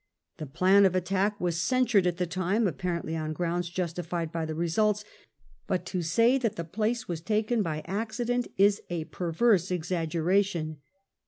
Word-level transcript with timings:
The 0.37 0.47
plan 0.47 0.87
of 0.87 0.95
attack 0.95 1.39
was 1.39 1.61
censured 1.61 2.07
at 2.07 2.17
the 2.17 2.25
time, 2.25 2.65
apparently 2.65 3.15
on 3.15 3.33
grounds 3.33 3.69
justified 3.69 4.31
by 4.31 4.45
the 4.47 4.55
results; 4.55 5.05
but 5.67 5.85
to 5.85 6.01
say 6.01 6.39
that 6.39 6.55
the 6.55 6.63
place 6.63 7.07
was 7.07 7.21
taken 7.21 7.61
by 7.61 7.83
accident 7.85 8.47
is 8.57 8.81
a 8.89 9.03
perverse 9.03 9.69
exaggeration. 9.69 10.77